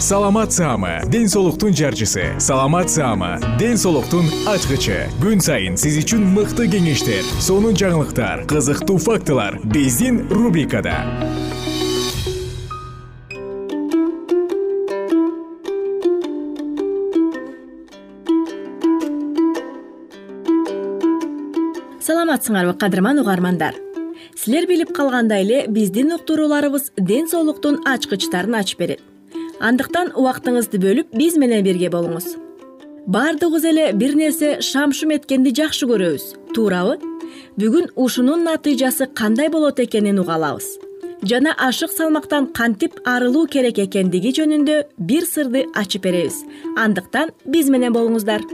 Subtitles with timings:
[0.00, 2.40] саламат саама ден соолуктун жарчысы.
[2.40, 5.10] Саламат саама ден соолуктун ачкычы.
[5.20, 10.96] Күн сайын сиз үчүн мыкты кеңештер сонун жаңылыктар кызыктуу фактылар биздин рубрикада.
[22.00, 23.76] Саламатсыңарбы кадырман угармандар.
[24.32, 29.09] Силер билип калгандай эле биздин уктурууларыбыз ден соолуктун ачкычтарын ачып берет
[29.60, 32.36] андыктан убактыңызды бөлүп биз менен бирге болуңуз.
[33.06, 36.54] Баардыгыбыз эле бир нерсе шам шум эткенди жакшы көрөбүз.
[36.54, 36.98] Туурабы
[37.60, 40.78] бүгүн ушунун натыйжасы кандай болот экенин уга алабыз
[41.22, 46.40] жана ашык салмактан кантип арылуу керек экендиги жөнүндө бир сырды ачып беребиз.
[46.80, 48.44] Андыктан биз менен болуңуздар.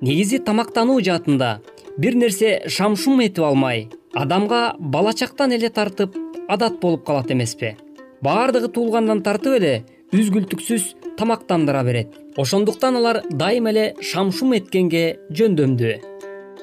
[0.00, 1.58] Негизи тамактануу жаатында
[1.98, 6.14] бир нерсе шам шум этип алмай адамга бала чактан эле тартып
[6.48, 7.76] адат болуп калат эмеспи.
[8.22, 9.74] Баардыгы туулгандан тартып эле
[10.14, 12.14] үзгүлтүксүз тамактандыра берет.
[12.38, 15.94] Ошондуктан алар дайыма эле шам шум эткенге жөндөмдүү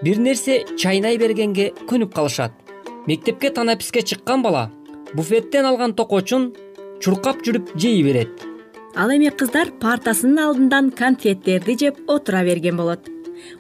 [0.01, 2.53] бир нерсе чайнай бергенге көнүп калышат.
[3.07, 4.69] Мектепке танаписке чыккан бала
[5.13, 6.51] буфеттен алган токочун
[7.01, 8.47] чуркап жүрүп жей берет.
[8.95, 13.07] Ал эми кыздар партасынын алдынан конфеттерди жеп отура берген болот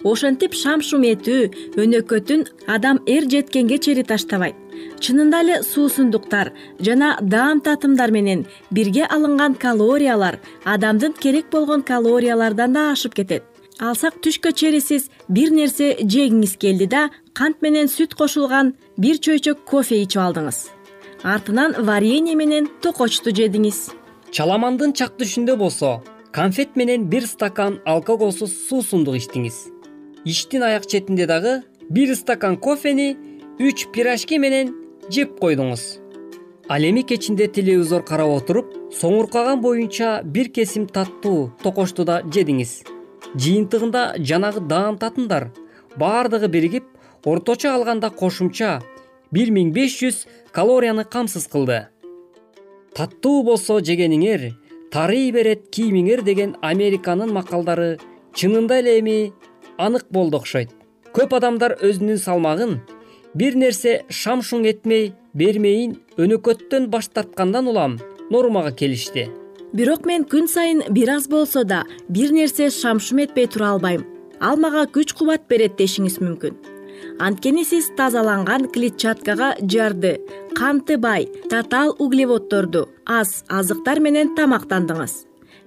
[0.03, 4.55] ошентип шам шум этүү өнөкөтүн адам эр жеткенге чейин таштабайт.
[4.99, 12.91] Чынында эле суусундуктар жана даам татымдар менен бирге алынган калориялар адамдын керек болгон калориялардан да
[12.91, 13.43] ашып кетет.
[13.79, 19.65] Алсак түшкө чейин сиз бир нерсе жегиңиз келди да кант менен сүт кошулган бир чөйчөк
[19.65, 20.69] кофе ичип алдыңыз.
[21.23, 23.89] Артынан варенье менен токочту жедиңиз.
[24.31, 29.55] Чаламандын чак түшүндө болсо конфет менен бир стакан алкоголсуз суусундук ичтиңиз
[30.23, 31.57] иштин аяк четинде дагы
[31.89, 33.17] бир стакан кофени
[33.59, 34.71] үч пирожки менен
[35.09, 35.99] жеп койдуңуз.
[36.69, 42.85] Ал эми кечинде телевизор карап отуруп соңуркаган боюнча бир кесим таттуу токочту да жедиңиз.
[43.35, 45.51] Жыйынтыгында жанагы даам татымдар
[45.97, 46.85] баардыгы биригип
[47.25, 48.79] орточо алганда кошумча
[49.31, 50.25] бир миң беш жүз
[50.55, 51.87] калорияны камсыз кылды.
[52.95, 54.53] Таттуу болсо жегениңер
[54.91, 57.97] тарый берет кийимиңер деген американын макалдары
[58.35, 59.33] чынында эле эми
[59.77, 60.69] анык болду окшойт.
[61.15, 62.79] Көп адамдар өзүнүн салмагын
[63.35, 67.97] бир нерсе шам шуң этмей бермейин өнөкөттөн баш тарткандан улам
[68.29, 69.29] нормага келишти.
[69.73, 74.05] Бирок мен күн сайын бир аз болсо да бир нерсе шам шум этпей тура албайм.
[74.39, 76.70] Ал мага күч кубат берет дешиңиз мүмкүн
[77.19, 80.17] анткени сиз тазаланган клетчаткага жарды
[80.57, 85.13] канты бай татаал углеводдорду аз азыктар менен тамактандыңыз.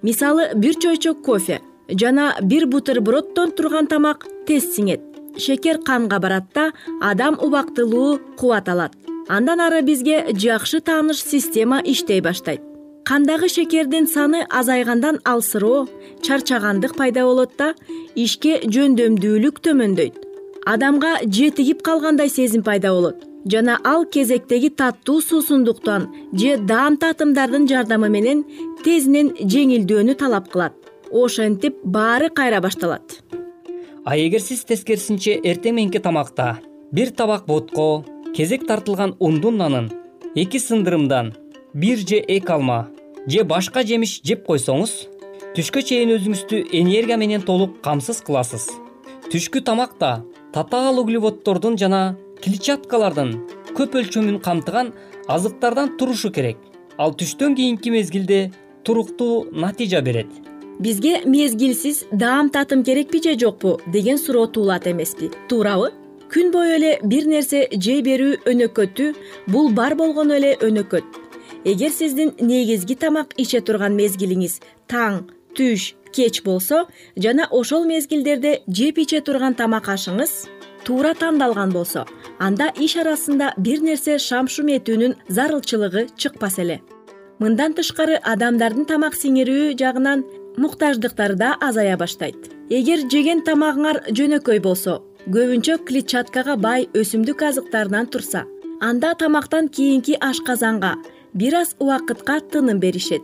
[0.03, 5.01] Мисалы бир чойчок кофе жана бир бутерброддон турган тамак тез сиңет
[5.39, 8.93] шекер канга барат да адам убактылуу кубат алат.
[9.29, 12.61] Андан ары бизге жакшы тааныш система иштей баштайт.
[13.05, 15.89] Кандагы шекердин саны азайгандан алсыроо
[16.23, 17.75] чарчагандык пайда болот да
[18.15, 20.24] ишке жөндөмдүүлүк төмөндөйт
[20.67, 23.25] адамга жетигип калгандай сезим пайда болот.
[23.51, 28.45] Жана ал кезектеги таттуу суусундуктан же даам татымдардын жардамы менен
[28.85, 30.73] тезинен жеңилдөөнү талап кылат.
[31.13, 33.21] Ошентип баары кайра башталат.
[34.05, 36.59] А эгер сиз тескерисинче эртең мененки тамакта
[36.93, 39.91] бир табак ботко кезек тартылган ундун нанын
[40.35, 41.35] эки сындырымдан
[41.75, 42.89] бир же эки алма
[43.27, 44.93] же башка жемиш жеп койсоңуз
[45.57, 48.69] түшкө чейин өзүңүздү энергия менен толук камсыз кыласыз.
[49.31, 52.01] Түшкү тамакта татаал углеводдордун жана
[52.45, 53.31] клетчаткалардын
[53.75, 54.93] көп өлчөмүн камтыган
[55.27, 56.61] азыктардан турушу керек.
[56.97, 58.53] Ал түштөн кийинки мезгилде
[58.85, 60.31] туруктуу натыйжа берет.
[60.79, 65.33] Бизге мезгилсиз даам татым керекпи же жокпу деген суроо туулат эмеспи.
[65.49, 65.91] Туурабы
[66.31, 69.11] күн бою эле бир нерсе жей берүү өнөкөтү
[69.49, 71.05] бул бар болгону эле өнөкөт.
[71.65, 75.25] Эгер сиздин негизги тамак иче турган мезгилиңиз таң
[75.57, 76.87] түш кеч болсо
[77.17, 80.33] жана ошол мезгилдерде жеп иче турган тамак ашыңыз
[80.85, 82.05] туура тандалган болсо
[82.39, 86.81] анда иш арасында бир нерсе шам шум этүүнүн зарылчылыгы чыкпас эле.
[87.39, 90.25] Мындан тышкары адамдардын тамак сиңирүү жагынан
[90.57, 92.39] муктаждыктары да азая баштайт.
[92.71, 98.45] Эгер жеген тамагыңар жөнөкөй болсо көбүнчө клетчаткага бай өсүмдүк азыктарынан турса
[98.81, 100.95] анда тамактан кийинки ашказанга
[101.33, 103.23] бир аз убакытка тыным беришет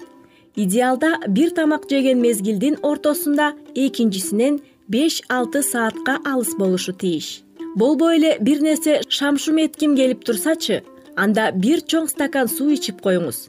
[0.57, 7.43] идеалда бир тамак жеген мезгилдин ортосунда экинчисинен беш алты саатка алыс болушу тийиш
[7.75, 10.83] болбой эле бир нерсе шам шум этким келип турсачы
[11.17, 13.49] анда бир чоң стакан суу ичип коюңуз.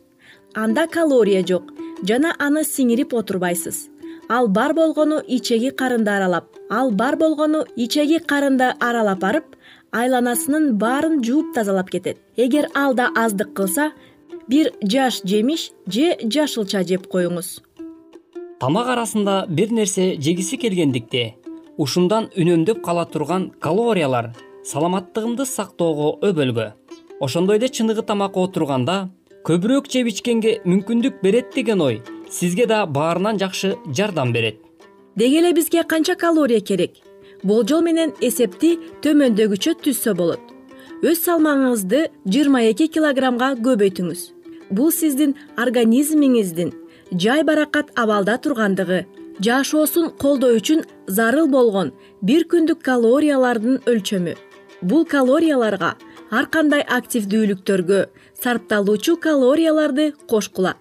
[0.56, 1.71] Анда калория жок
[2.03, 3.88] жана аны сиңирип отурбайсыз.
[4.30, 9.56] Ал бар болгону ичеги карынды аралап ал бар болгону ичеги карынды аралап барып
[9.92, 12.18] айланасынын баарын жууп тазалап кетет.
[12.38, 13.92] Эгер ал да аздык кылса
[14.51, 17.62] бир жаш жемиш же жашылча жеп коюңуз.
[18.59, 21.21] Тамак арасында бир нерсе жегиси келгендикте
[21.77, 24.33] ушундан үнөмдөп кала турган калориялар
[24.68, 26.74] саламаттыгымды сактоого өбөлгө.
[27.21, 28.98] Ошондой эле чыныгы тамак отурганда
[29.48, 34.59] көбүрөөк жеп ичкенге мүмкүндүк берет деген ой сизге да баарынан жакшы жардам берет.
[35.15, 37.00] Деги эле бизге канча калория керек?
[37.44, 40.44] Болжол менен эсепти төмөндөгүчө түзсө болот.
[41.01, 44.40] Өз салмагыңызды жыйырма эки килограммга көбөйтүңүз
[44.71, 46.71] бул сиздин организмиңиздин
[47.12, 49.06] жай баракат абалда тургандыгы
[49.39, 51.91] жашоосун колдоо үчүн зарыл болгон
[52.21, 54.35] бир күндүк калориялардын өлчөмү.
[54.81, 55.95] Бул калорияларга
[56.31, 58.06] ар кандай активдүүлүктөргө
[58.41, 60.75] сарпталуучу калорияларды кошкула.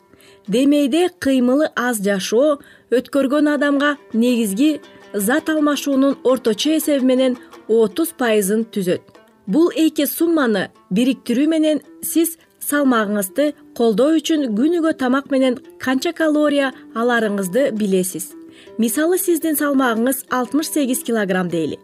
[0.47, 2.61] Демейде кыймылы аз жашоо
[2.91, 4.81] өткөргөн адамга негизги
[5.15, 7.37] зат алмашуунун орточо эсеби менен
[7.69, 9.03] отуз пайызын түзөт.
[9.47, 17.71] Бул эки сумманы бириктирүү менен сиз салмагыңызды колдоо үчүн күнүгө тамак менен канча калория аларыңызды
[17.77, 18.33] билесиз.
[18.79, 21.79] Мисалы сиздин салмагыңыз алтымыш сегиз килограмм дейли.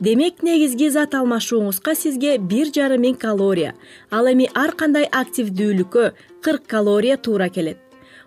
[0.00, 3.74] Демек негизги зат алмашууңузга сизге бир жарым миң калория
[4.10, 7.78] ал эми ар кандай активдүүлүккө кырк калория туура келет.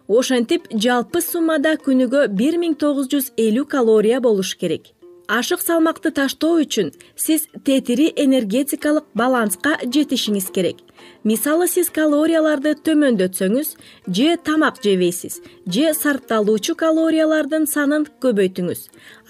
[0.07, 4.91] Ошентип жалпы суммада күнүгө бир миң тогуз жүз элүү калория болуш керек.
[5.27, 10.84] Ашык салмакты таштоо үчүн сиз тетири энергетикалык баланска жетишиңиз керек
[11.25, 13.71] мисалы сиз калорияларды төмөндөтсөңүз
[14.17, 18.85] же тамак жебейсиз же сарпталуучу калориялардын санын көбөйтүңүз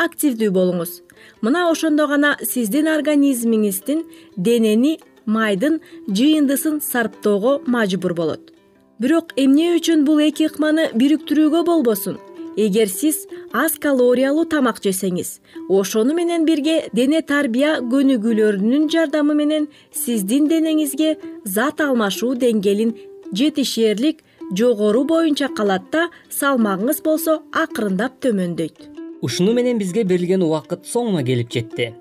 [0.06, 1.02] активдүү болуңуз.
[1.42, 4.04] Мына ошондо гана сиздин организмиңиздин
[4.36, 5.80] денени майдын
[6.12, 8.52] жыйындысын сарптоого мажбур болот.
[9.00, 12.20] Бирок эмне үчүн бул эки ыкманы бириктирүүгө болбосун
[12.58, 20.48] эгер сиз аз калориялуу тамак жесеңиз ошону менен бирге дене тарбия көнүгүүлөрүнүн жардамы менен сиздин
[20.52, 22.96] денеңизге зат алмашуу деңгээлин
[23.34, 28.78] жетишээрлик жогору боюнча калат да салмагыңыз болсо акырындап төмөндөйт.
[29.22, 31.92] Ушуну менен бизге берилген убакыт соңуна келип жетти.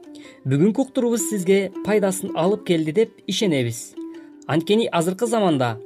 [0.45, 3.95] Бүгүнкү уктуруубуз сизге пайдасын алып келди деп ишенебиз.
[4.47, 5.79] Анткени азыркы заманда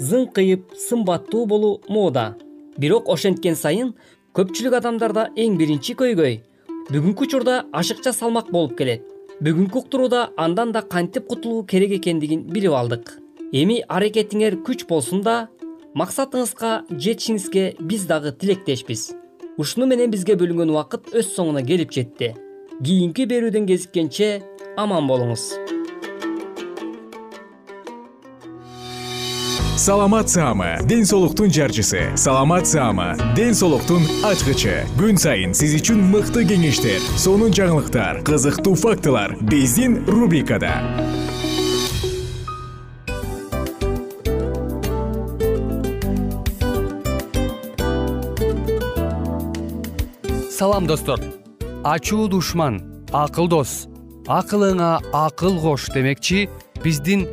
[0.00, 2.34] зыңкыйып сымбаттуу болуу мода
[2.78, 3.94] бирок ошенткен сайын
[4.36, 6.40] көпчүлүк адамдарда эң биринчи көйгөй.
[6.90, 9.02] Бүгүнкү учурда ашыкча салмак болуп келет.
[9.40, 13.16] Бүгүнкү уктурууда андан да кантип кутулуу керек экендигин билип алдык.
[13.52, 15.48] Эми аракетиңер күч болсун да
[15.94, 19.10] максатыңызга жетишиңизге биз дагы тилектешпиз.
[19.58, 22.34] Ушуну менен бизге бөлүнгөн убакыт өз соңуна келип жетти.
[22.80, 24.32] Кийинки берүүдөн кезиккенче
[24.78, 25.50] аман болуңуз
[29.80, 32.12] саламат саама ден соолуктун жарчысы.
[32.14, 34.84] Саламат саама ден соолуктун ачкычы.
[35.00, 40.74] Күн сайын сиз үчүн мыкты кеңештер сонун жаңылыктар кызыктуу фактылар биздин рубрикада.
[50.52, 51.24] Салам достор.
[51.84, 52.82] Ачуу душман
[53.16, 53.88] акыл дос.
[54.28, 56.50] Акылыңа акыл кош демекчи
[56.84, 57.24] биздин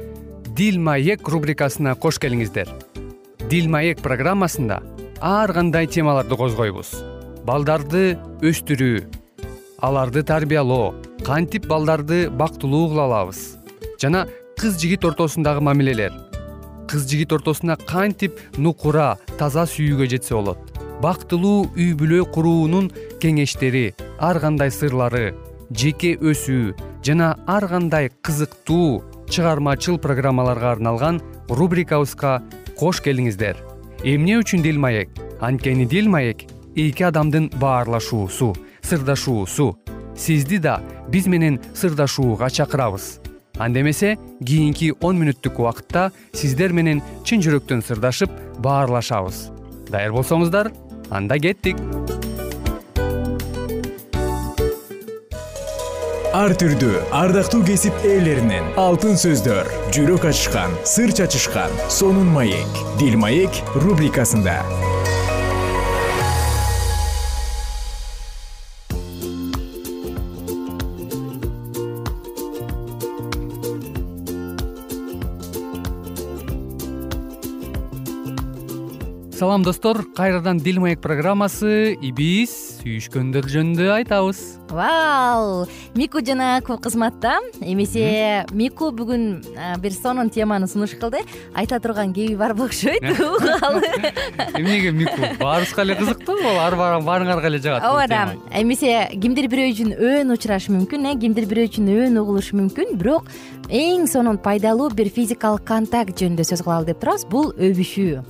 [0.58, 2.70] дил маек рубрикасына кош келиңиздер.
[3.46, 4.80] Дил маек программасында
[5.22, 6.96] ар кандай темаларды козгойбуз?
[7.46, 9.04] Балдарды өстүрүү
[9.86, 10.96] аларды тарбиялоо
[11.28, 13.42] кантип балдарды бактылуу кыла алабыз?
[14.02, 14.24] Жана
[14.58, 16.16] кыз жигит ортосундагы мамилелер
[16.90, 20.58] кыз жигит ортосуна кантип нукура таза сүйүүгө жетсе болот?
[21.04, 22.90] Бактылуу үй бүлө куруунун
[23.22, 25.36] кеңештери ар кандай сырлары
[25.70, 26.74] жеке өсүү
[27.06, 32.42] жана ар кандай кызыктуу чыгармачыл программаларга арналган рубрикабызга
[32.78, 33.58] кош келиңиздер.
[34.04, 35.10] Эмне үчүн дил маек?
[35.42, 38.56] Анткени дил маек эки адамдын баарлашуусу
[38.88, 39.78] сырдашуусу.
[40.16, 43.20] Сизди да биз менен сырдашууга чакырабыз.
[43.58, 48.32] Анда эмесе кийинки он мүнөттүк убакытта сиздер менен чын жүрөктөн сырдашып
[48.62, 49.50] баарлашабыз.
[49.90, 50.72] Даяр болсоңуздар
[51.10, 51.78] анда кеттик
[56.38, 58.68] ар түрдүү ардактуу кесип ээлеринен.
[58.78, 62.78] Алтын сөздөр жүрөк ачышкан сыр чачышкан сонун маек.
[63.00, 64.62] Дил маек рубрикасында.
[79.34, 80.06] Салам достор.
[80.14, 84.40] Кайрадан дил маек программасы и биз сүйүшкөндөр жөнүндө айтабыз.
[84.72, 85.66] Вау!
[85.98, 89.26] Мику жана аку кызматта эмесе мику бүгүн
[89.84, 91.24] бир сонун теманы сунуш кылды.
[91.56, 93.92] Айта турган кеби барбы окшойт угалы
[94.54, 95.20] эмнеге мику?
[95.40, 98.24] Баарыбызга эле кызыктуу ар баарыңарга эле жагат ооба да.
[98.56, 101.16] эмесе кимдир бирөө үчүн өөн учурашы мүмкүн э?
[101.20, 102.96] Кимдир бирөө үчүн өөн угулушу мүмкүн.
[103.00, 103.28] Бирок
[103.68, 107.28] эң сонун пайдалуу бир физикалык контакт жөнүндө сөз кылалы деп турабыз.
[107.32, 108.24] Бул өбүшүү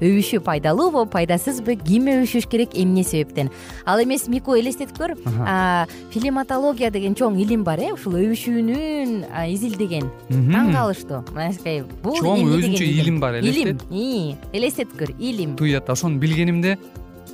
[0.00, 3.50] өбүшүү пайдалуубу пайдасызбы ким өбүшүш керек эмне себептен?
[3.84, 5.16] Ал эмес мику элестетип көр
[6.12, 12.86] филематология деген чоң илим бар э ушул өбүшүүнүн изилдеген таң калыштуу мынакей бул чоң өзүнчө
[12.86, 13.78] илим бар илим
[14.52, 15.56] элестетип көр илим.
[15.56, 16.78] Туят ошону билгенимде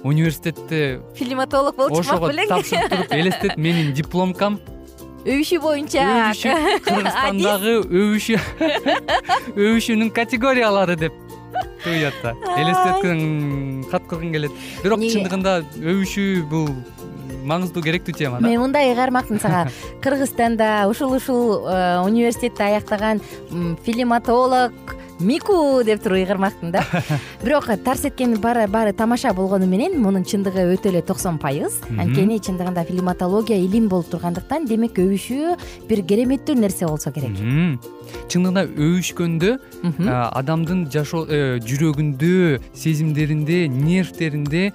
[0.05, 4.61] университетте филематолог болуп чыкмак белең тапшырып туруп элестет менин дипломкам.
[5.25, 6.05] Өбүшүү боюнча.
[6.05, 8.41] Өбүшүү кыргызстандагы өбүшүү
[9.65, 11.24] өбүшүүнүн категориялары деп
[11.85, 14.61] туятта элестеткиң каткыргың келет.
[14.83, 16.71] Бирок чындыгында өбүшүү бул
[17.45, 18.49] маңыздуу керектүү тема да.
[18.49, 19.67] Мен мындай ыйгармакмын сага.
[20.05, 23.21] Кыргызстанда ушул ушул э, университетти аяктаган
[23.85, 26.83] филематолог мику деп туруп ыйгармакмын да.
[27.45, 31.81] Бирок тарс эткени баары тамаша болгону менен мунун чындыгы өтө эле токсон пайыз.
[31.99, 35.57] Анткени чындыгында филематология илим болуп тургандыктан демек өбүшүү
[35.89, 37.39] бир кереметтүү нерсе болсо керек.
[38.29, 39.55] Чындыгында өбүшкөндө
[40.11, 44.73] адамдын жашоо э, жүрөгүндө сезимдеринде нервтеринде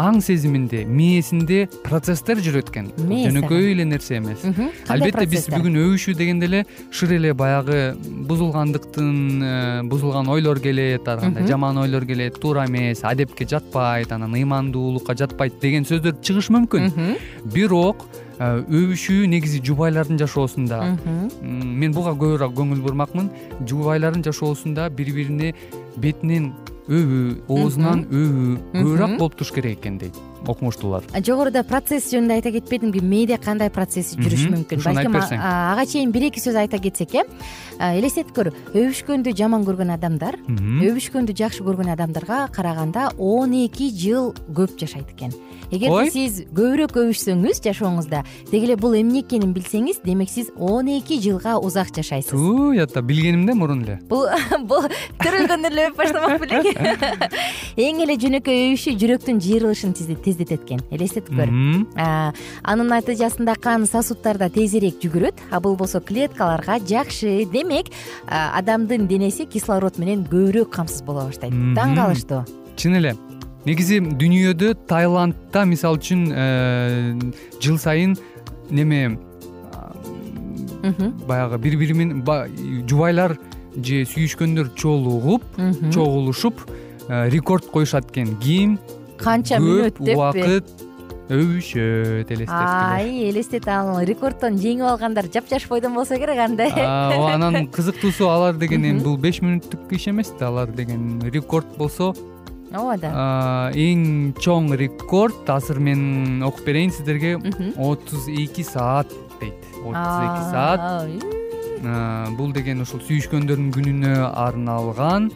[0.00, 4.44] аң сезиминде мээсинде процесстер жүрөт экен жөнөкөй эле нерсе эмес.
[4.88, 7.94] Албетте биз бүгүн өбүшүү дегенде эле шыр эле баягы
[8.28, 12.40] бузулгандыктын э, бузулган ойлор келет ар кандай жаман ойлор келет.
[12.40, 17.16] Туура эмес адепке жатпайт анан ыймандуулукка жатпайт деген сөздөр чыгышы мүмкүн.
[17.52, 18.06] Бирок
[18.38, 20.96] э, өбүшүү негизи жубайлардын жашоосунда.
[21.42, 23.28] Мен буга көбүрөөк көңүл бурмакмын.
[23.68, 25.52] Жубайлардын жашоосунда бири бирине
[26.00, 26.54] бетинен
[26.86, 31.06] өбүү оозунан өбүү көбүрөөк болуп туруш керек экен дейт окумуштуулар.
[31.24, 34.82] Жогоруда процесс жөнүндө айта кетпедимби мээде кандай процесс жүрүшү мүмкүн?
[34.84, 37.24] Балким ага чейин бир эки сөз айта кетсек э?
[37.78, 44.78] Элестетип көр өбүшкөндү жаман көргөн адамдар өбүшкөндү жакшы көргөн адамдарга караганда он эки жыл көп
[44.80, 45.34] жашайт экен.
[45.70, 51.18] Эгерде сиз көбүрөөк өбүшсөңүз жашооңузда деги эле бул эмне экенин билсеңиз демек сиз он эки
[51.20, 52.38] жылга узак жашайсыз.
[52.38, 53.98] Уятта билгеним да мурун эле.
[54.08, 54.28] Бул
[54.70, 54.86] бул
[55.24, 56.70] төрөлгөндөн эле баштамак белең
[57.88, 61.52] эң эле жөнөкөй өбүшүү жүрөктүн жыйрылышын тездетет экен элестетип көр.
[61.96, 65.46] Анын натыйжасында кан сосудтарда тезирээк жүгүрөт.
[65.50, 67.46] А бул болсо клеткаларга жакшы.
[67.52, 67.92] Демек
[68.26, 71.54] адамдын денеси кислород менен көбүрөөк камсыз боло баштайт.
[71.78, 72.44] Таң калыштуу.
[72.76, 73.14] Чын эле
[73.66, 77.14] негизи дүйнөдө таиландда мисалы үчүн э,
[77.62, 78.14] жыл сайын
[78.70, 79.18] неме
[81.26, 82.22] баягы бири бири менен
[82.86, 83.36] жубайлар
[83.76, 85.44] же сүйүшкөндөр чогулуп
[85.90, 86.62] чогулушуп
[87.08, 88.36] э, рекорд коюшат экен.
[88.38, 88.78] Ким
[89.20, 90.86] канча мүнөт деп убакыт
[91.26, 96.68] өбүшөт элестетгиле элестет ал рекорддон жеңип алгандар жапжаш бойдон болсо керек анда.
[96.70, 101.66] Ооба анан кызыктуусу алар деген эми бул беш мүнөттүк иш эмес да алар деген рекорд
[101.78, 102.12] болсо.
[102.70, 103.10] Ооба да.
[103.74, 107.36] Эң чоң рекорд азыр мен окуп берейин сиздерге.
[107.76, 109.58] Отуз эки саат дейт.
[109.82, 110.80] отуз эки саат.
[112.38, 115.30] бул деген ушул сүйүшкөндөрдүн күнүнө арналган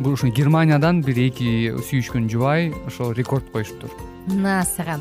[0.00, 3.92] бул ушул германиядан бир эки сүйүшкөн жубай ошол рекорд коюшуптур
[4.26, 4.98] мына сага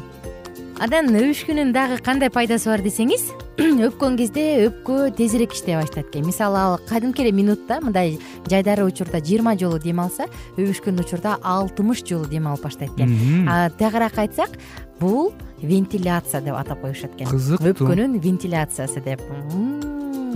[0.79, 3.29] анан өбүшкүнүн дагы кандай пайдасы бар десеңиз
[3.89, 6.25] өпкөн кезде өпкө тезирээк иштей баштайт экен.
[6.27, 12.05] Мисалы ал кадимки эле минутта мындай жайдары учурда жыйырма жолу дем алса өбүшкөн учурда алтымыш
[12.07, 13.11] жолу дем алып баштайт экен.
[13.79, 14.55] Тыягыраак айтсак
[14.99, 17.27] бул вентиляция деп атап коюшат экен.
[17.27, 17.73] Кызыктуу.
[17.73, 19.23] Өпкөнүн вентиляциясы деп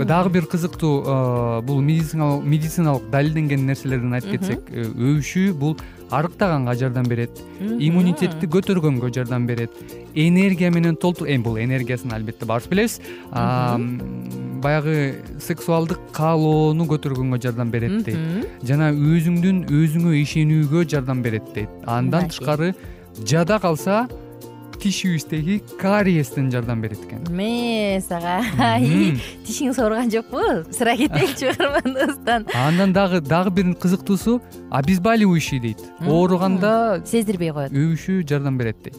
[0.02, 5.76] дагы бир кызыктуу бул медициналык далилденген нерселерден айтып кетсек э, өбүшүү бул
[6.10, 7.38] арыктаганга жардам берет.
[7.60, 9.70] Иммунитетти көтөргөнгө жардам берет.
[10.14, 13.00] Энергия менен толтур эми бул энергиясын албетте баарыбыз билебиз.
[14.64, 18.50] Баягы сексуалдык каалоону көтөргөнгө жардам берет дейт.
[18.62, 21.70] Жана өзүңдүн өзүңө ишенүүгө жардам берет дейт.
[21.86, 22.74] Андан тышкары
[23.24, 24.04] жада калса
[24.78, 28.42] тишибиздеги кариестен жардам берет экен ме сага
[29.46, 30.40] тишиңиз ооруган жокпу.
[30.72, 34.40] Сыра кетейинчи угарманыбыздан андан дагы дагы бир кызыктуусу
[34.70, 35.78] обезболивающий дейт.
[36.00, 37.72] Ооруганда сездирбей коет.
[37.72, 38.96] өбүшүү жардам берет дейт.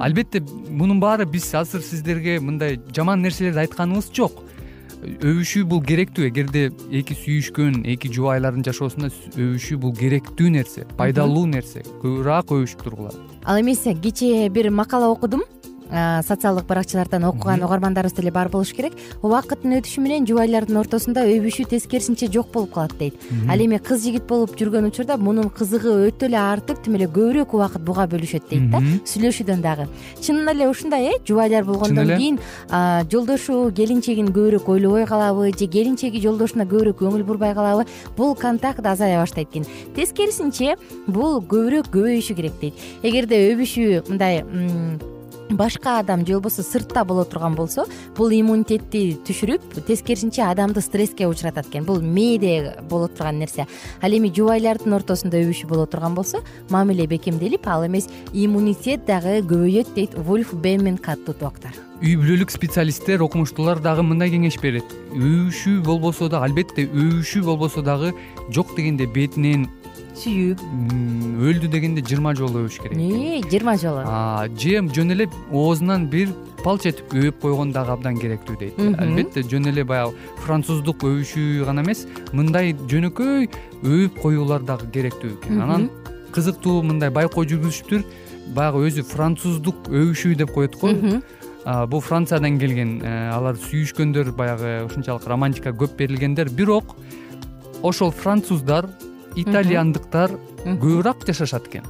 [0.00, 4.32] Албетте мунун баары биз азыр сиздерге мындай жаман нерселерди айтканыбыз жок
[5.02, 6.28] өбүшүү бул керектүү.
[6.30, 11.82] Эгерде эки сүйүшкөн эки жубайлардын жашоосунда өбүшүү бул керектүү нерсе пайдалуу нерсе.
[12.02, 15.42] Көбүрөөк өбүшүп тургула ал эмесе кечээ бир макала окудум
[15.92, 18.92] социалдык баракчалардан окуган угармандарыбыз деле бар болуш керек.
[19.22, 23.14] Убакыттын өтүшү менен жубайлардын ортосунда өбүшүү тескерисинче жок болуп калат дейт.
[23.48, 27.52] Ал эми кыз жигит болуп жүргөн учурда мунун кызыгы өтө эле артып тим эле көбүрөөк
[27.52, 29.88] убакыт буга бөлүшөт дейт да сүйлөшүүдөн дагы.
[30.20, 32.40] Чынын эле ушундай э жубайлар болгондон кийин
[33.12, 39.20] жолдошу келинчегин көбүрөөк ойлобой калабы же келинчеги жолдошуна көбүрөөк көңүл бурбай калабы бул контакт азая
[39.20, 39.66] баштайт экен.
[39.94, 42.74] Тескерисинче бул көбүрөөк көбөйүшү керек дейт.
[43.02, 44.44] Эгерде өбүшүү мындай
[45.56, 51.68] башка адам же болбосо сыртта боло турган болсо бул иммунитетти түшүрүп тескерисинче адамды стресске учуратат
[51.68, 51.84] экен.
[51.84, 53.66] Бул мээде боло турган нерсе.
[54.00, 59.94] Ал эми жубайлардын ортосунда өбүшүү боло турган болсо мамиле бекемделип ал эмес иммунитет дагы көбөйөт
[59.94, 60.14] дейт.
[60.16, 61.72] Вульф бенмен каттуу доктор.
[62.02, 64.88] Үй бүлөлүк специалисттер окумуштуулар дагы мындай кеңеш берет.
[65.14, 68.10] Өбүшүү болбосо дагы албетте өбүшүү болбосо дагы
[68.50, 69.68] жок дегенде бетинен
[70.18, 70.62] сүйүп.
[71.42, 73.48] Өлдү дегенде жыйырма жолу өбүш керек экен.
[73.50, 74.04] жыйырма жолу?
[74.58, 78.78] Же жөн эле оозунан бир палч этип өбүп койгон дагы абдан керектүү дейт.
[79.00, 83.48] Албетте жөн эле баягы француздук өбүшүү гана эмес мындай жөнөкөй
[83.82, 85.62] өбүп коюулар дагы керектүү экен.
[85.62, 85.88] Анан
[86.32, 88.04] кызыктуу мындай байкоо жүргүзүшүптүр
[88.54, 90.92] баягы өзү француздук өбүшүү деп коет го.
[91.86, 96.50] Бул франциядан келген э, алар сүйүшкөндөр баягы ушунчалык романтика көп берилгендер.
[96.50, 96.96] Бирок
[97.82, 98.88] ошол француздар
[99.36, 101.86] итальяндыктар көбүрөөк жашашат экен.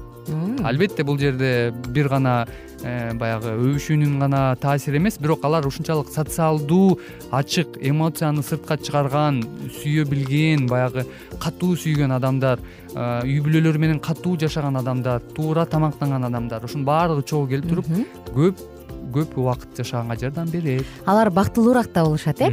[0.63, 2.47] Албетте бул жерде бир гана
[2.85, 7.01] э, баягы өбүшүүнүн гана таасири эмес бирок алар ушунчалык социалдуу
[7.35, 9.43] ачык эмоцияны сыртка чыгарган
[9.81, 11.05] сүйө билген баягы
[11.43, 12.63] катуу сүйгөн адамдар
[12.95, 17.91] э, үй бүлөлөрү менен катуу жашаган адамдар туура тамактанган адамдар ушунун баардыгы чогуу келип туруп
[18.37, 18.63] көп
[19.13, 20.87] көп убакыт жашаганга жардам берет.
[21.07, 22.51] Алар бактылуураак да болушат э?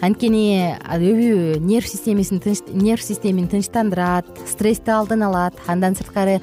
[0.00, 2.40] Анткени өбүү нерв системесин
[2.72, 6.38] нерв системин тынчтандырат стрессти алдын алат андан сырткары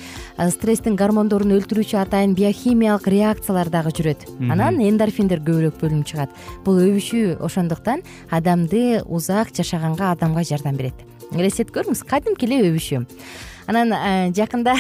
[0.51, 4.27] стресстин гормондорун өлтүрүүчү атайын биохимиялык реакциялар дагы жүрөт.
[4.51, 6.29] Анан эндорфиндер көбүрөөк бөлүнүп чыгат.
[6.65, 10.95] Бул өбүшүү ошондуктан адамды узак жашаганга адамга жардам берет.
[11.33, 13.05] Элестетип көрүңүз кадимки эле өбүшүү
[13.67, 14.75] анан э, жакында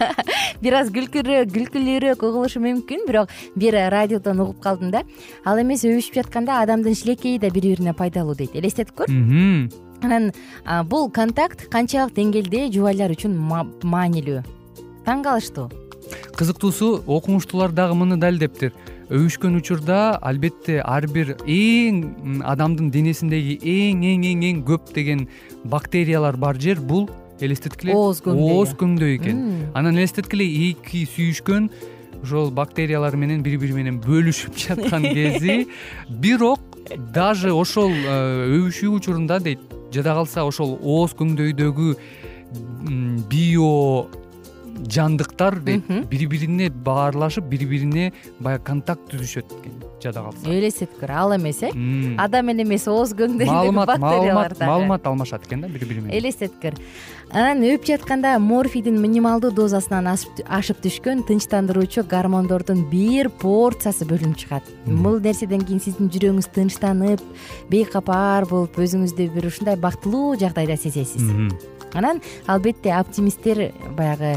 [0.62, 5.04] бир аз күлкүлүүрөөк угулушу мүмкүн бирок бир радиодон угуп калдым да.
[5.44, 9.10] Ал эмес өбүшүп жатканда адамдын шилекейи да бири бирине пайдалуу дейт элестетип көр.
[10.02, 10.30] Анан
[10.90, 13.34] бул контакт канчалык деңгээлде жубайлар үчүн
[13.82, 14.44] маанилүү.
[15.06, 15.70] Таң калыштуу
[16.36, 18.72] кызыктуусу окумуштуулар дагы муну далилдептир.
[19.06, 25.28] Өбүшкөн учурда албетте ар бир эң адамдын денесиндеги эң эң эң эң көп деген
[25.64, 26.80] бактериялар бар жер.
[26.80, 27.08] Бул
[27.44, 29.42] элестеткиле ооз көңдөй ооз көңдөй экен
[29.76, 31.70] анан элестеткиле эки сүйүшкөн
[32.22, 35.66] ошол бактериялар менен бири бири менен бөлүшүп жаткан кези
[36.08, 36.60] бирок
[37.14, 38.16] даже ошол э,
[38.58, 39.60] өбүшүү учурунда дейт
[39.94, 41.96] жада калса ошол ооз көңдөйдөгү
[43.30, 44.06] био
[44.84, 50.46] жандыктар дейт бири бирине баарлашып бири бирине баягы контакт түзүшөт экен жада калса.
[50.46, 51.70] Элестетип көр ал эмес э?
[52.18, 56.58] Адам менен эмес ооз көңдөйдөгү бактериялар дагы маалымат алмашат экен да бири бири менен элестетип
[56.62, 56.78] көр
[57.30, 64.68] анан өбүп жатканда морфийдин минималдуу дозасынан ашып түшкөн тынчтандыруучу гормондордун бир порциясы бөлүнүп чыгат.
[64.86, 67.24] Бул нерседен кийин сиздин жүрөгүңүз тынчтанып
[67.72, 71.26] бейкапар болуп өзүңүздү бир ушундай бактылуу жагдайда сезесиз
[71.94, 74.36] анан албетте оптимисттер баягы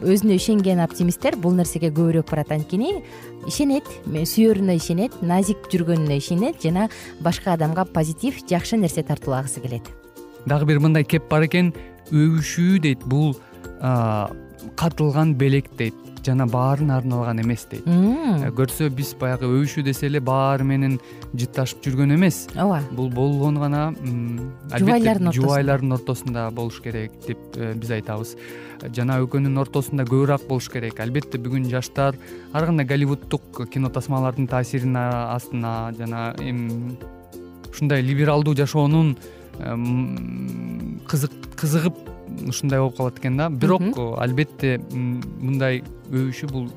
[0.00, 3.02] өзүнө ишенген оптимисттер бул нерсеге көбүрөөк барат анткени.
[3.48, 6.88] Ишенет сүйөрүнө ишенет назик жүргөнүнө ишенет жана
[7.20, 9.88] башка адамга позитив жакшы нерсе тартуулагысы келет.
[10.46, 11.74] Дагы бир мындай кеп бар экен.
[12.10, 13.36] Өбүшүү дейт бул
[14.76, 15.94] катылган белек дейт
[16.24, 17.86] жана баарына арналган эмес дейт.
[17.86, 20.98] Э, көрсө биз баягы өбүшүү десе эле баары менен
[21.32, 22.42] жытташып жүргөн эмес.
[22.56, 22.80] Ооба.
[22.92, 23.82] Бул болгону гана
[24.76, 28.36] жубайлардын жубайлардын ортосунда болуш керек деп э, биз айтабыз.
[28.96, 31.00] Жана экөөнүн ортосунда көбүрөөк болуш керек.
[31.00, 32.18] Албетте бүгүн жаштар
[32.52, 36.96] ар кандай голливуддук кино тасмалардын таасирин астына жана эми
[37.70, 39.16] ушундай либералдуу жашоонун
[41.08, 42.09] кызыгып
[42.48, 43.48] ушундай болуп калат экен да.
[43.50, 46.68] Бирок албетте мындай өбүшүү бул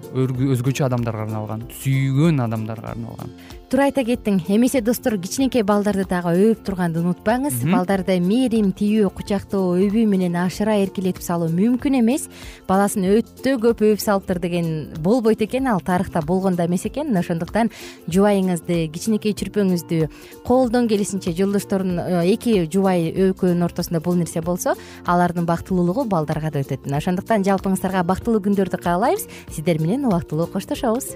[0.54, 3.34] өзгөчө адамдарга арналган сүйгөн адамдарга арналган
[3.74, 7.56] туура айта кеттиң эмесе достор кичинекей балдарды дагы өбүп турганды унутпаңыз.
[7.66, 12.28] Балдарды мээрим тийүү кучактоо өбүү менен ашыра эркелетип салуу мүмкүн эмес.
[12.68, 14.68] Баласын өтө көп өбүп салыптыр деген
[15.02, 17.10] болбойт экен ал тарыхта болгон да эмес экен.
[17.18, 17.72] Ошондуктан
[18.06, 20.06] жубайыңызды кичинекей чүрпөңүздү
[20.46, 24.76] колдон келишинче жолдошторун э, эки жубай экөөнүн ортосунда бул нерсе болсо
[25.08, 26.86] алардын бактылуулугу балдарга да өтөт.
[26.86, 29.26] Мына ошондуктан жалпыңыздарга бактылуу күндөрдү каалайбыз.
[29.50, 31.16] Сиздер менен убактылуу коштошобуз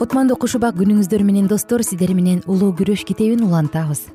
[0.00, 4.06] кутмандуу куш убак күнүңүздөр менен достор сиздер менен улуу күрөш китебин улантабыз.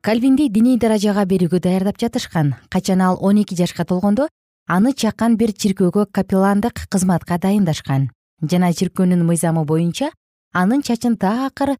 [0.00, 4.30] Кальвинди диний даражага берүүгө даярдап жатышкан качан ал он эки жашка толгондо
[4.66, 8.08] аны чакан бир чиркөөгө капелландык кызматка дайындашкан.
[8.40, 10.08] Жана чиркөөнүн мыйзамы боюнча
[10.54, 11.76] анын чачын таакыр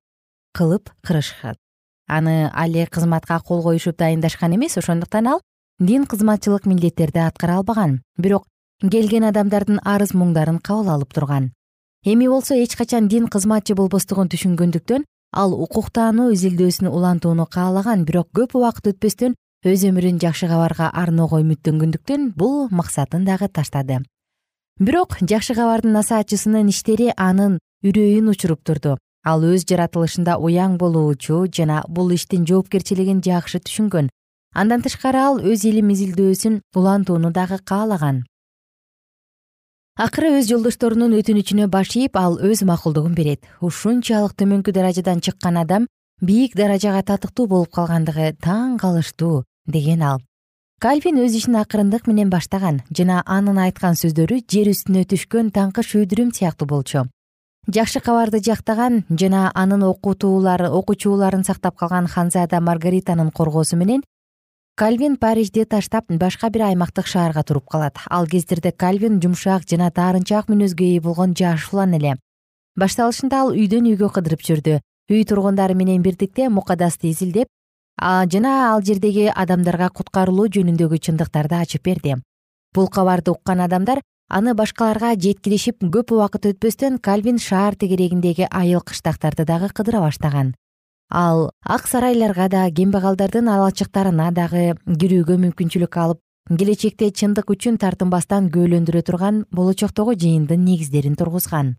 [0.52, 1.56] кылып кырышат
[2.06, 5.40] аны али кызматка кол коюшуп дайындашкан эмес ошондуктан ал
[5.80, 8.02] дин кызматчылык милдеттерди аткара албаган.
[8.18, 8.44] Бирок
[8.82, 11.54] келген адамдардын арыз муңдарын кабыл алып турган
[12.10, 15.02] эми болсо эч качан дин кызматчы болбостугун түшүнгөндүктөн
[15.42, 19.34] ал укуктаануу изилдөөсүн улантууну каалаган бирок көп убакыт өтпөстөн
[19.68, 23.98] өз өмүрүн жакшы кабарга арноого үмүттөнгөндүктөн бул максатын дагы таштады.
[24.80, 28.96] Бирок жакшы кабардын насаатчысынын иштери анын үрөйүн учуруп турду.
[29.26, 34.08] Ал өз жаратылышында уяң болуучу жана бул иштин жоопкерчилигин жакшы түшүнгөн.
[34.54, 38.24] Андан тышкары ал өз илим изилдөөсүн улантууну дагы каалаган
[39.98, 43.42] акыры өз жолдошторунун өтүнүчүнө баш ийип ал өз макулдугун берет.
[43.60, 45.88] Ушунчалык төмөнкү даражадан чыккан адам
[46.22, 50.20] бийик даражага татыктуу болуп калгандыгы таң калыштуу деген ал.
[50.78, 56.30] Кальвин өз ишин акырындык менен баштаган жана анын айткан сөздөрү жер үстүнө түшкөн таңкы шүйдүрүм
[56.30, 57.08] сыяктуу болчу.
[57.66, 64.06] Жакшы кабарды жактаган жана анын окутуулары окучуларын сактап калган ханзада маргаританын коргоосу менен
[64.78, 67.96] кальвин парижди таштап башка бир аймактык шаарга туруп калат.
[68.08, 72.12] Ал кездерде кальвин жумшак жана таарынчаак мүнөзгө ээ болгон жаш улан эле.
[72.78, 74.78] Башталышында ал үйдөн үйгө кыдырып жүрдү.
[75.10, 77.48] Үй тургундары менен бирдикте мукадасты изилдеп
[77.98, 82.14] жана ал жердеги адамдарга куткарылуу жөнүндөгү чындыктарды ачып берди.
[82.72, 83.98] Бул кабарды уккан адамдар
[84.30, 90.54] аны башкаларга жеткиришип көп убакыт өтпөстөн кальвин шаар тегерегиндеги айыл кыштактарды дагы кыдыра баштаган
[91.10, 96.20] ал ак сарайларга да кембагалдардын алачыктарына дагы кирүүгө мүмкүнчүлүк алып
[96.56, 101.76] келечекте чындык үчүн тартынбастан күбөлөндүрө турган болочоктогу жыйындын негиздерин тургузган.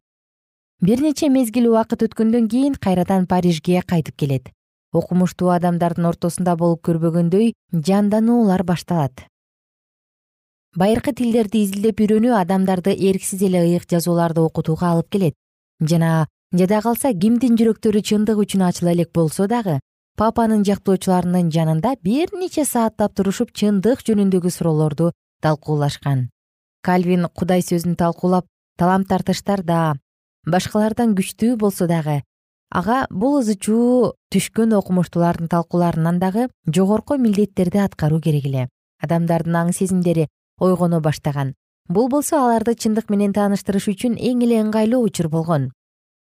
[0.82, 4.50] Бир нече мезгил убакыт өткөндөн кийин кайрадан парижге кайтып келет.
[4.94, 9.26] Окумуштуу адамдардын ортосунда болуп көрбөгөндөй жандануулар башталат.
[10.78, 15.36] Байыркы тилдерди изилдеп үйрөнүү адамдарды эрксиз эле ыйык жазууларды окутууга алып келет.
[15.82, 19.76] Жана жада калса кимдин жүрөктөрү чындык үчүн ачыла элек болсо дагы
[20.18, 25.12] папанын жактоочуларынын жанында бир нече сааттап турушуп чындык жөнүндөгү суроолорду
[25.46, 26.30] талкуулашкан.
[26.82, 28.50] Кальвин кудай сөзүн талкуулап
[28.82, 29.94] талам тартыштар да
[30.48, 32.24] башкалардан күчтүү болсо дагы
[32.74, 38.70] ага бул ызы чуу түшкөн окумуштуулардын талкууларынан дагы жогорку милдеттерди аткаруу керек эле.
[39.04, 40.28] Адамдардын аң сезимдери
[40.60, 41.54] ойгоно баштаган.
[41.88, 45.72] Бул болсо аларды чындык менен тааныштырыш үчүн эң эле ыңгайлуу учур болгон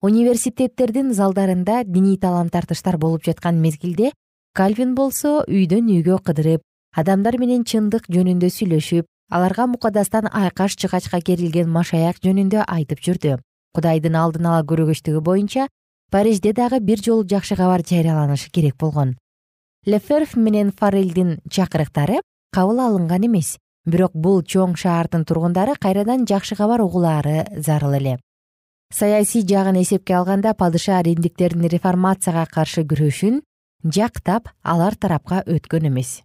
[0.02, 4.12] университеттердин залдарында диний талам тартыштар болуп жаткан мезгилде
[4.56, 6.62] кальвин болсо үйдөн үйгө кыдырып
[6.96, 13.36] адамдар менен чындык жөнүндө сүйлөшүп аларга мукадастан айкаш жыгачка керилген машаяк жөнүндө айтып жүрдү.
[13.76, 15.68] Кудайдын алдын ала көрөгөчтүгү боюнча
[16.10, 19.18] парижде дагы бир жолу жакшы кабар жарыяланышы керек болгон.
[19.86, 22.22] Леферф менен фарелдин чакырыктары
[22.56, 28.18] кабыл алынган эмес бирок бул чоң шаардын тургундары кайрадан жакшы кабар угулаары зарыл эле
[28.92, 33.40] саясий жагын эсепке алганда падыша римдиктердин реформацияга каршы күрөшүн
[33.84, 36.22] жактап алар тарапка өткөн эмес.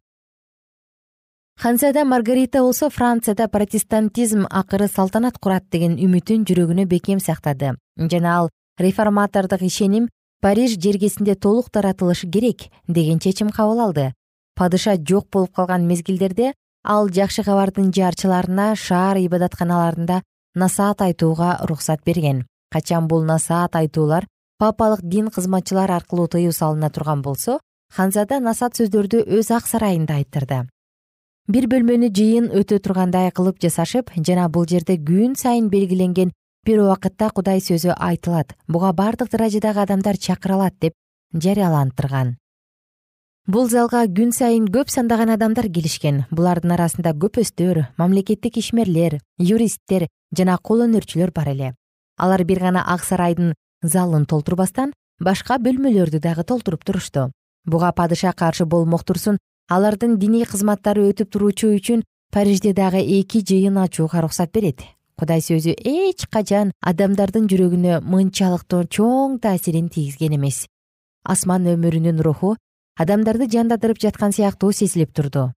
[1.57, 7.77] Ханзада маргарита болсо францияда протестантизм акыры салтанат курат деген үмүтүн жүрөгүнө бекем сактады.
[7.97, 10.09] Жана ал реформатордук ишеним
[10.41, 14.13] париж жергесинде толук таратылышы керек деген чечим кабыл алды.
[14.55, 20.23] Падыша жок болуп калган мезгилдерде ал жакшы кабардын жарчыларына шаар ибадатканаларында
[20.55, 22.45] насаат айтууга уруксат берген
[22.75, 24.27] качан бул насаат айтуулар
[24.59, 27.59] папалык дин кызматчылар аркылуу тыюу салына турган болсо
[27.97, 30.63] ханзада насаат сөздөрдү өз ак сарайында айттырды
[31.47, 36.31] бир бөлмөнү жыйын өтө тургандай кылып жасашып жана бул жерде күн сайын белгиленген
[36.65, 40.93] бир убакытта кудай сөзү айтылат буга бардык даражадагы адамдар чакырылат деп
[41.33, 42.35] жарыялантырган.
[43.45, 46.23] Бул залга күн сайын көп сандаган адамдар келишкен.
[46.31, 51.73] Булардын арасында көпөстөр мамлекеттик ишмерлер юристтер жана кол өнөрчүлөр бар эле
[52.17, 57.31] алар бир гана ак сарайдын залын толтурбастан башка бөлмөлөрдү дагы толтуруп турушту
[57.65, 59.37] буга падыша каршы болмок турсун
[59.69, 64.83] алардын диний кызматтары өтүп туруучу үчүн парижде дагы эки жыйын ачууга уруксат берет.
[65.17, 70.65] Кудай сөзү эч качан адамдардын жүрөгүнө мынчалыктуу чоң таасирин тийгизген эмес.
[71.23, 72.55] Асман өмүрүнүн руху
[72.99, 75.53] адамдарды жандандырып жаткан сыяктуу сезилип турду.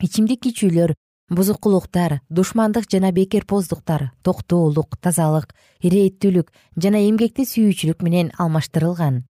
[0.00, 0.94] Ичимдик ичүүлөр
[1.30, 9.24] бузукулуктар душмандык жана бекерпоздуктар токтоолук тазалык ирээттүүлүк жана эмгекти сүйүүчүлүк менен алмаштырылган.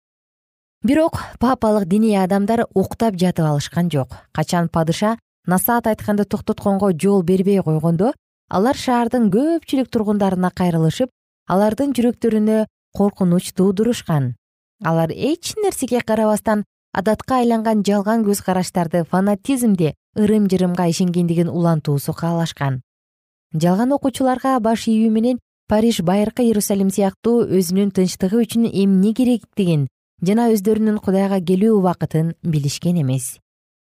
[0.83, 4.19] Бирок папалык диний адамдар уктап жатып алышкан жок.
[4.33, 8.13] Качан падыша насаат айтканды токтотконго жол бербей койгондо
[8.51, 11.11] алар шаардын көпчүлүк тургундарына кайрылышып
[11.47, 14.35] алардын жүрөктөрүнө коркунуч туудурушкан.
[14.83, 22.83] Алар эч нерсеге карабастан адатка айланган жалган көз караштарды фанатизмди ырым жырымга ишенгендигин улантуусу каалашкан.
[23.53, 29.89] Жалган окуучуларга баш ийүү менен париж байыркы иерусалим сыяктуу өзүнүн тынчтыгы үчүн эмне керектигин
[30.23, 33.39] жана өздөрүнүн кудайга келүү убакытын билишкен эмес.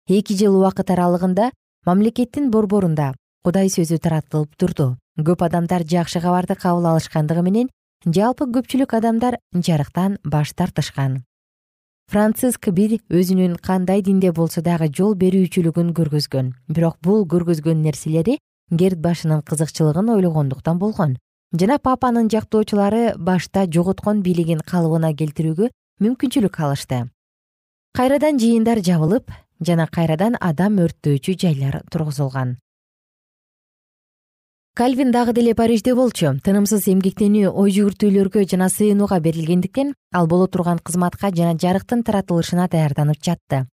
[0.09, 1.51] Эки жыл убакыт аралыгында
[1.85, 3.13] мамлекеттин борборунда
[3.45, 4.95] кудай сөзү таратылып турду.
[5.21, 7.69] Көп адамдар жакшы кабарды кабыл алышкандыгы менен
[8.05, 11.21] жалпы көпчүлүк адамдар жарыктан баш тартышкан
[12.11, 16.51] франциск бир өзүнүн кандай динде болсо дагы жол берүүчүлүгүн көргөзгөн.
[16.69, 18.37] Бирок бул көргөзгөн нерселери
[18.71, 21.17] герд башынын кызыкчылыгын ойлогондуктан болгон.
[21.53, 27.05] Жана папанын жактоочулары башта жоготкон бийлигин калыбына келтирүүгө мүмкүнчүлүк алышты.
[27.95, 32.57] Кайрадан жыйындар жабылып жана кайрадан адам өрттөөчү жайлар тургузулган
[34.75, 36.33] кальвин дагы деле парижде болчу.
[36.43, 43.23] Тынымсыз эмгектенүү ой жүгүртүүлөргө жана сыйынууга берилгендиктен ал боло турган кызматка жана жарыктын таратылышына даярданып
[43.23, 43.67] жатты.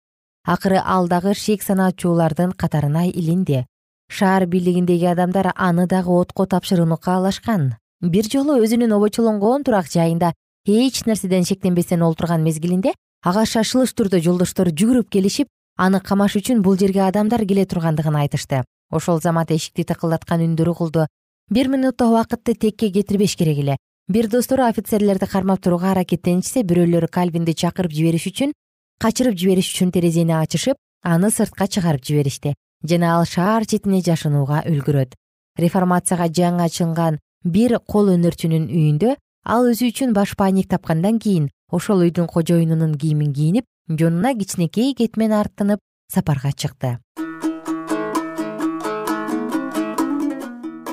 [0.45, 3.65] Акыры ал дагы шек санаачулардын катарына илинди
[4.11, 10.35] шаар бийлигиндеги адамдар аны дагы отко тапшырууну каалашкан бир жолу өзүнүн обочолонгон турак жайында
[10.67, 12.93] эч нерседен шектенбестен олтурган мезгилинде
[13.25, 18.65] ага шашылыш түрдө жолдоштору жүгүрүп келишип аны камаш үчүн бул жерге адамдар келе тургандыгын айтышты
[18.91, 21.07] ошол замат эшикти тыкылдаткан үндөр угулду
[21.51, 23.77] бир минутта убакытты текке кетирбеш керек эле.
[24.09, 28.53] Бир достору офицерлерди кармап турууга аракеттенишсе бирөөлөрү кальвинди чакырып жибериш үчүн
[28.99, 32.55] качырып жибериш үчүн терезени ачышып аны сыртка чыгарып жиберишти.
[32.83, 35.15] Жана ал шаар четине жашынууга үлгүрөт.
[35.59, 42.05] Реформацияга жаңы ачылган бир кол өнөрчүнүн үйүндө ал өзү үчүн баш башпаанник тапкандан кийин ошол
[42.05, 45.81] үйдүн кожоюнунун кийимин кийинип жонуна кичинекей кетмен артынып
[46.13, 46.99] сапарга чыкты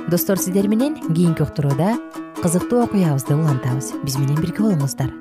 [0.08, 1.98] достор сиздер менен кийинки уктурууда
[2.42, 3.92] кызыктуу окуябызды улантабыз.
[4.06, 5.12] Биз менен бирге болуңуздар.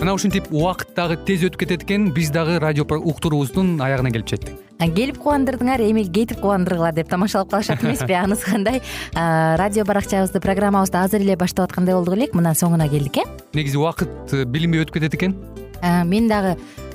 [0.00, 4.56] Мына ушинтип убакыт дагы тез өтүп кетет экен биз дагы радио уктуруубуздун аягына келип жеттик.
[4.80, 8.12] Келип кубандырдыңар эми кетип кубандыргыла деп тамашалап калышат эмеспи?
[8.22, 8.80] Анысы кандай?
[9.12, 13.28] Радио баракчабызды программабызды азыр эле баштап аткандай болдук элек мына соңуна келдик э?
[13.52, 15.36] Негизи убакыт э, билинбей өтүп кетет экен?
[15.82, 16.56] Мен дагы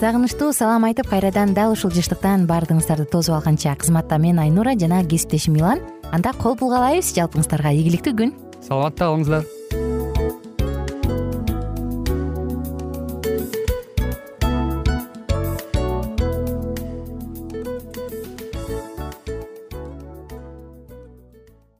[0.00, 5.54] сагынычтуу салам айтып кайрадан дал ушул жыштыктан баардыгыңыздарды тосуп алганча кызматта мен айнура жана кесиптешим
[5.54, 5.80] милан.
[6.12, 8.36] Анда кол пулга алайбыз жалпыңыздарга ийгиликтүү күн.
[8.66, 9.91] Саламатта калыңыздар